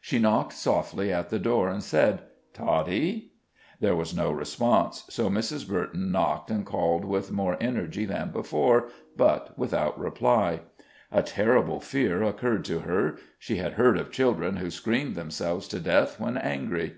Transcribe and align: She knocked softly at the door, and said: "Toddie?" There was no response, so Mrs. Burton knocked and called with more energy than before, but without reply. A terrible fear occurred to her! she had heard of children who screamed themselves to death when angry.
She 0.00 0.18
knocked 0.18 0.54
softly 0.54 1.12
at 1.12 1.28
the 1.30 1.38
door, 1.38 1.68
and 1.68 1.80
said: 1.84 2.22
"Toddie?" 2.52 3.30
There 3.78 3.94
was 3.94 4.12
no 4.12 4.32
response, 4.32 5.04
so 5.08 5.30
Mrs. 5.30 5.68
Burton 5.68 6.10
knocked 6.10 6.50
and 6.50 6.66
called 6.66 7.04
with 7.04 7.30
more 7.30 7.56
energy 7.60 8.04
than 8.04 8.32
before, 8.32 8.88
but 9.16 9.56
without 9.56 9.96
reply. 9.96 10.62
A 11.12 11.22
terrible 11.22 11.78
fear 11.78 12.24
occurred 12.24 12.64
to 12.64 12.80
her! 12.80 13.18
she 13.38 13.58
had 13.58 13.74
heard 13.74 13.96
of 13.96 14.10
children 14.10 14.56
who 14.56 14.68
screamed 14.72 15.14
themselves 15.14 15.68
to 15.68 15.78
death 15.78 16.18
when 16.18 16.36
angry. 16.36 16.96